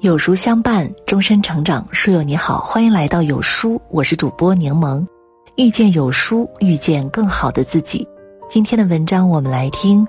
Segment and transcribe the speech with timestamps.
[0.00, 1.84] 有书相伴，终身成长。
[1.90, 5.04] 书友你好，欢迎来到有书，我是主播柠檬。
[5.56, 8.06] 遇见有书，遇见更好的自己。
[8.48, 10.06] 今天的文章我们来听：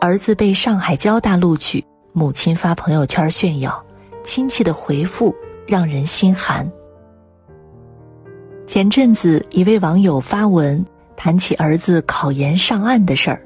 [0.00, 3.80] 儿子被上海交大录取，母亲发朋友圈炫耀，
[4.24, 5.32] 亲戚的回复
[5.68, 6.68] 让人心寒。
[8.66, 10.84] 前阵子，一位网友发文
[11.16, 13.40] 谈起儿子考研上岸的事儿，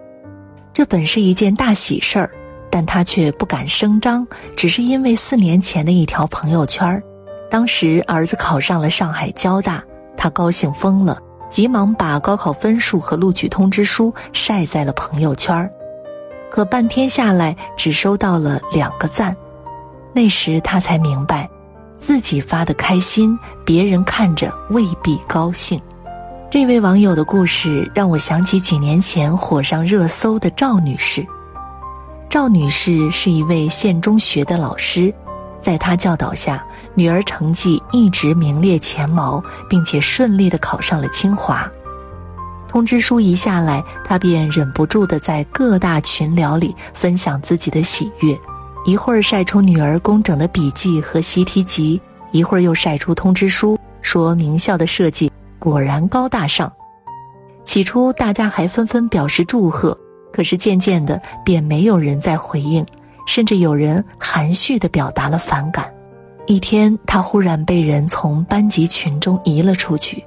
[0.72, 2.30] 这本是一件大喜事儿。
[2.72, 4.26] 但他却不敢声张，
[4.56, 7.00] 只是因为四年前的一条朋友圈
[7.50, 9.84] 当时儿子考上了上海交大，
[10.16, 11.18] 他高兴疯了，
[11.50, 15.70] 急忙把高考分数和录取通知书晒在了朋友圈
[16.50, 19.36] 可半天下来，只收到了两个赞。
[20.14, 21.46] 那时他才明白，
[21.98, 25.78] 自己发的开心，别人看着未必高兴。
[26.50, 31.22] 这位网友的故事让我想起几年前火上热搜的赵女士。
[32.32, 35.12] 赵女士是一位县中学的老师，
[35.60, 41.70] 在她教导下，女儿成绩一直名列前茅，并且顺利的考上了清华。
[42.66, 48.34] 通知书一下来，她便忍不住的在各大群聊里分享自己的喜悦，
[48.86, 56.72] 一会儿晒出女儿工整的笔记和习题集，一会儿又晒出通知书，说名校的设计果然高大上。
[57.66, 59.94] 起初，大家还纷纷表示祝贺。
[60.32, 62.84] 可是渐渐的，便没有人再回应，
[63.26, 65.92] 甚至有人含蓄地表达了反感。
[66.46, 70.24] 一天，他忽然被人从班级群中移了出去，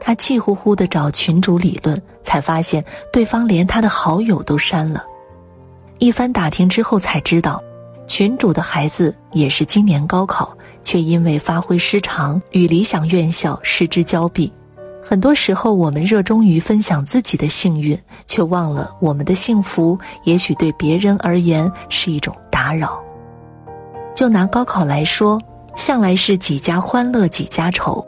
[0.00, 2.82] 他气呼呼地找群主理论，才发现
[3.12, 5.04] 对方连他的好友都删了。
[5.98, 7.62] 一番打听之后，才知道，
[8.06, 14.50] 群主的孩子也是今年高考，却因为发挥失常，与理想院校失之交臂。
[15.04, 23.02] 很多时候，我们热衷于分享自己的幸运，却忘了我们的幸福也许对别人而言是一种打扰。
[24.14, 25.40] 就拿高考来说，
[25.74, 28.06] 向来是几家欢乐几家愁。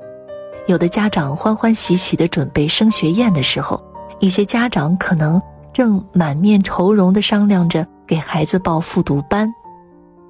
[0.67, 3.83] 有的家长欢欢喜喜地准备升学宴的时候，
[4.21, 5.43] 一些家长可能
[5.73, 9.53] 正满面愁容地商量着给孩子报复读班。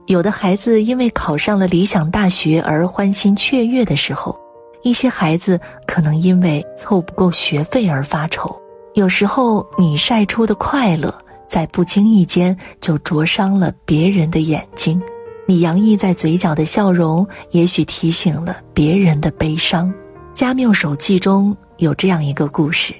[0.06, 4.34] 有的孩子因为考上了理想大学而欢欣雀跃的时候。
[4.82, 5.58] 一些孩子
[5.94, 8.52] 可能因为凑不够学费而发愁，
[8.94, 11.14] 有时候你晒出的快乐，
[11.46, 15.00] 在不经意间就灼伤了别人的眼睛。
[15.46, 19.88] 你洋溢在嘴角的笑容，也许提醒了别人的悲伤。
[20.34, 22.92] 《加缪手记》中有这样一个故事：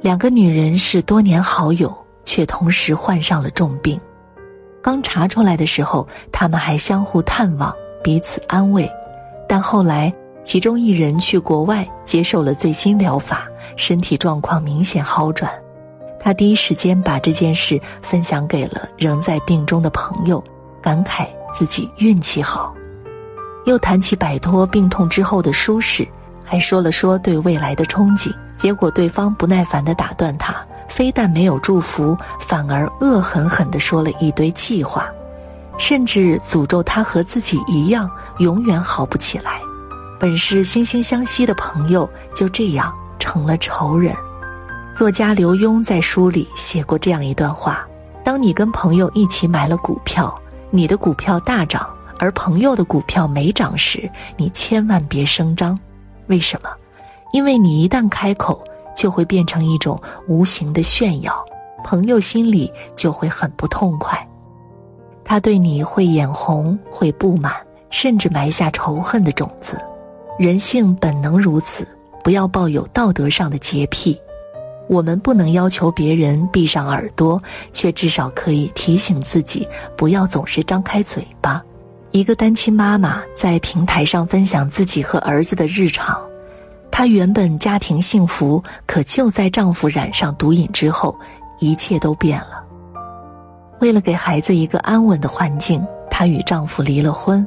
[0.00, 3.96] 两个女人是多年好友，却同时患上了重病。
[4.82, 7.72] 刚查出来的时候，她们还相互探望，
[8.02, 8.90] 彼此安慰，
[9.48, 10.12] 但后来。
[10.44, 15.50] 其中一人去国外接受了最新疗法，身体状况明显好转。
[16.20, 20.42] 他第一时间把这件事分享给了仍在病中的朋友，
[20.80, 22.72] 感慨自己运气好。
[23.64, 26.06] 又谈起摆脱病痛之后的舒适，
[26.44, 28.32] 还说了说对未来的憧憬。
[28.56, 30.54] 结果对方不耐烦地打断他，
[30.88, 35.08] 非但没有祝福，反而恶狠狠地说了一堆气话，
[35.76, 39.60] 甚至诅咒他和自己一样，永远好不起来。
[40.18, 44.14] 本是惺惺相惜的朋友，就这样成了仇人。
[44.96, 47.86] 作家刘墉在书里写过这样一段话：
[48.24, 50.32] 当你跟朋友一起买了股票，
[50.70, 51.88] 你的股票大涨，
[52.18, 55.78] 而朋友的股票没涨时，你千万别声张。
[56.28, 56.70] 为什么？
[57.32, 58.62] 因为你一旦开口，
[58.96, 61.44] 就会变成一种无形的炫耀，
[61.82, 64.26] 朋友心里就会很不痛快，
[65.24, 67.52] 他对你会眼红，会不满，
[67.90, 69.76] 甚至埋下仇恨的种子。
[70.36, 71.86] 人性本能如此，
[72.22, 74.18] 不要抱有道德上的洁癖。
[74.88, 77.40] 我们不能要求别人闭上耳朵，
[77.72, 81.62] 却至少可以提醒自己不要总是张开嘴巴。
[82.10, 86.20] 一个单亲妈妈在平台上分享自己和儿子的日常，
[86.90, 91.18] 她原本家庭幸福，可就在丈夫染上毒瘾之后，
[91.60, 92.62] 一切都变了。
[93.80, 97.46] 为了给孩子一个安稳的环境，她与丈夫离了婚。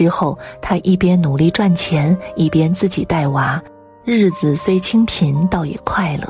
[0.00, 3.62] 之后，他一边努力赚钱，一边自己带娃，
[4.02, 6.26] 日子虽清贫，倒也快乐。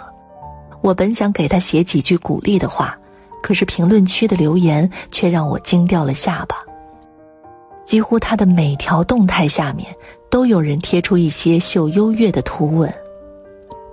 [0.81, 2.99] 我本想给他写几句鼓励的话，
[3.41, 6.57] 可是评论区的留言却让我惊掉了下巴。
[7.85, 9.87] 几乎他的每条动态下面，
[10.29, 12.93] 都有人贴出一些秀优越的图文。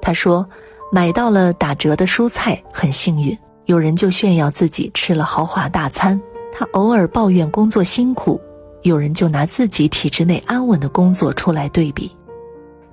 [0.02, 0.44] 他说
[0.92, 6.20] ：“买到了打折的蔬菜，很幸运。”有人就炫耀自己吃了豪华大餐。
[6.52, 8.42] 他偶尔抱怨工作辛苦。
[8.88, 12.10] 有人就拿自己体制内安稳的工作出来对比，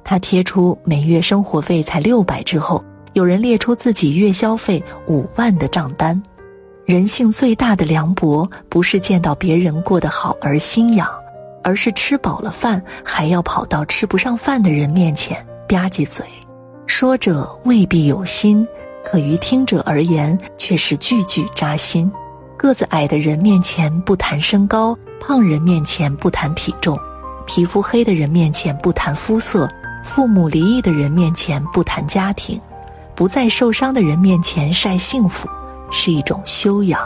[0.02, 6.20] 他贴出每月生活费才六百之后，有人列出自己月消费五万的账单。
[6.84, 11.08] 人性最大的凉薄，不是见到别人过得好而心痒，
[11.62, 16.26] 而是吃饱了饭还要跑到吃不上饭的人面前吧唧嘴。
[16.86, 18.66] 说者未必有心，
[19.04, 22.10] 可于听者而言却是句句扎心。
[22.58, 27.00] 个子矮的人面前不谈身高，胖人面前不谈体重，
[27.46, 29.66] 皮肤黑的人面前不谈肤色，
[30.04, 32.60] 父母离异的人面前不谈家庭，
[33.14, 35.48] 不再受伤的人面前晒幸福，
[35.90, 37.00] 是一种修养。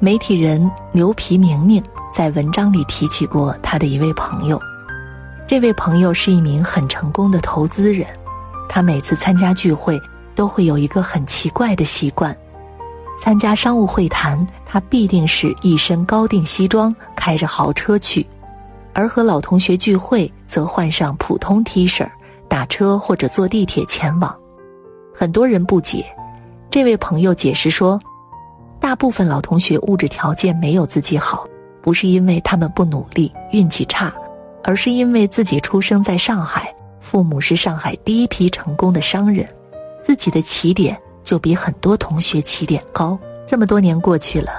[0.00, 1.80] 媒体人牛皮明明
[2.12, 4.60] 在文章里提起过他的一位朋友，
[5.46, 8.04] 这位朋友是一名很成功的投资人，
[8.68, 10.02] 他每次参加聚会
[10.34, 12.36] 都会有一个很奇怪的习惯，
[13.22, 18.26] 参加商务会谈，他必定是一身高定西装，开着豪车去，
[18.92, 22.04] 而和老同学聚会则换上普通 T 恤，
[22.48, 24.36] 打车或者坐地铁前往。
[25.14, 26.04] 很多人不解，
[26.68, 27.96] 这位朋友解释说。
[28.80, 31.46] 大部分老同学物质条件没有自己好，
[31.80, 34.12] 不是因为他们不努力、运气差，
[34.64, 39.48] 而是因为自己出生在上海，父母是上海第一批成功的商人，
[40.02, 41.00] 自己的起点
[41.32, 43.18] 就比很多同学起点高。
[43.46, 44.50] 这么多年过去了，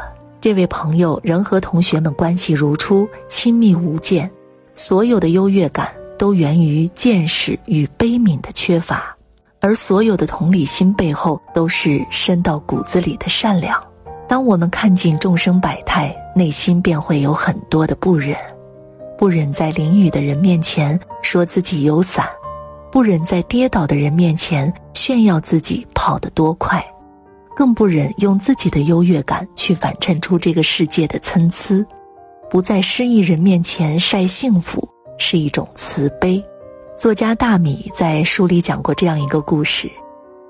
[0.41, 4.27] 这位朋友仍和同学们关系如初，亲密无间。
[4.73, 9.15] 所有的优越感都源于见识与悲悯的缺乏，
[9.59, 13.79] 而所有的同理心背后都是深到骨子里的善良。
[14.27, 18.35] 当我们看尽众生百态，内心便会有很多的不忍，
[19.15, 22.27] 不忍在淋雨的人面前说自己有伞，
[22.93, 26.79] 不忍在跌倒的人面前炫耀自己跑得多快，
[27.55, 31.83] 更不忍用自己的优越感去反衬出这个世界的参差，
[32.51, 34.87] 不在失意人面前晒幸福
[35.17, 36.39] 是一种慈悲。
[36.95, 39.89] 作家大米在书里讲过这样一个故事。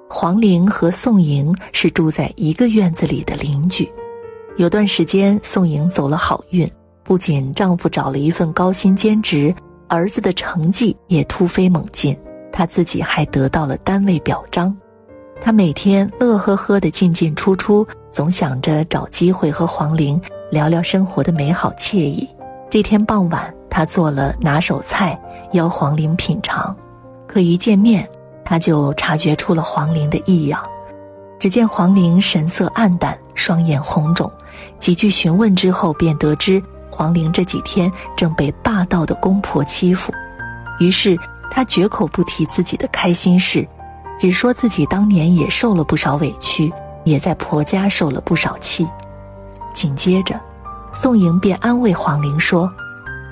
[0.09, 3.89] 黄玲和宋莹是住在一个院子里的邻居。
[4.57, 6.69] 有段时间，宋莹走了好运，
[7.05, 9.55] 不仅丈夫找了一份高薪兼职，
[9.87, 12.13] 儿子的成绩也突飞猛进，
[12.53, 14.73] 她自己还得到了单位表彰。
[15.41, 22.29] 她每天乐呵呵的进进出出，总想着找机会和黄玲聊聊生活的美好惬意。
[22.69, 25.19] 这天傍晚，她做了拿手菜，
[25.51, 26.73] 邀黄玲品尝，
[27.27, 28.07] 可一见面。
[28.45, 30.61] 他就察觉出了黄玲的异样，
[31.39, 34.29] 只见黄玲神色暗淡，双眼红肿。
[34.79, 36.61] 几句询问之后，便得知
[36.91, 40.13] 黄玲这几天正被霸道的公婆欺负。
[40.81, 41.17] 于是
[41.49, 43.67] 他绝口不提自己的开心事，
[44.19, 46.71] 只说自己当年也受了不少委屈，
[47.03, 48.87] 也在婆家受了不少气。
[49.73, 50.39] 紧接着，
[50.93, 52.71] 宋莹便安慰黄玲说：“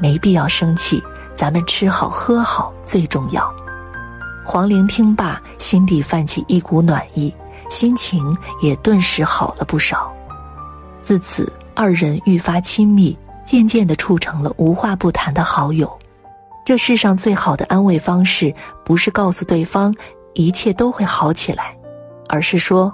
[0.02, 1.02] 没必要生气，
[1.36, 3.52] 咱们吃好喝好最重要。”
[4.44, 7.34] 黄玲听罢，心底泛起一股暖意，
[7.69, 10.12] 心情也顿时好了不少。
[11.02, 15.96] 自此，二人愈发亲密，渐渐地处成了无话不谈的好友。
[16.72, 19.94] 这世上最好的安慰方式，不是告诉对方
[20.36, 21.78] 一切都会好起来，
[22.30, 22.90] 而是说：“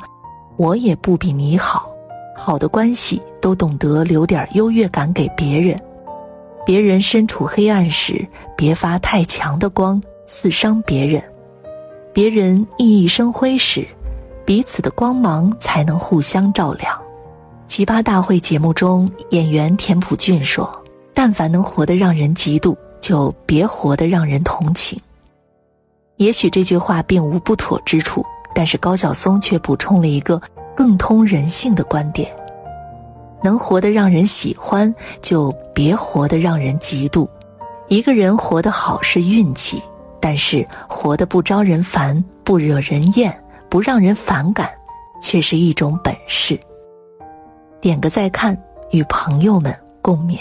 [0.58, 1.88] 我也不比你好。”
[2.36, 5.80] 好的关系都懂得留点优越感给别人，
[6.66, 11.22] 别人身处黑暗时，别发太强的光刺伤别人。
[12.12, 13.88] 别人熠熠生辉时，
[14.44, 17.00] 彼此的光芒才能互相照亮。
[17.68, 20.68] 奇葩大会节目中，演员田朴珺说
[21.14, 22.76] ：“但凡能活得让人嫉妒，
[23.08, 25.00] 就别活得让人同情。”
[26.18, 30.42] 也许这句话并无不妥之处，但是高晓松却补充了一个
[30.76, 32.30] 更通人性的观点：
[33.42, 37.26] 能活得让人喜欢，就别活得让人嫉妒。
[37.88, 39.82] 一个人活得好是运气。
[40.20, 43.32] 但是活得不招人烦、不惹人厌、
[43.70, 44.68] 不让人反感，
[45.22, 46.60] 却是一种本事。
[47.80, 48.58] 点个再看，
[48.90, 50.40] 与朋友们共勉。